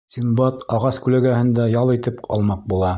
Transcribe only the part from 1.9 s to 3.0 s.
итеп алмаҡ була.